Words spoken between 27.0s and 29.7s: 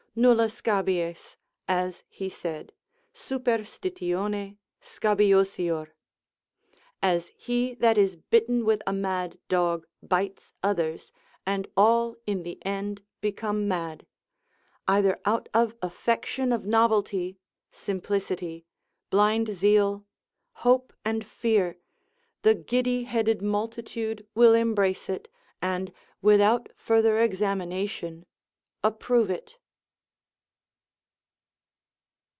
examination approve it.